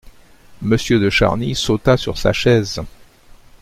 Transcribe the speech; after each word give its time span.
Monsieur 0.63 0.97
de 0.99 1.11
Charny 1.11 1.53
sauta 1.53 1.95
sur 1.95 2.17
sa 2.17 2.33
chaise. 2.33 2.81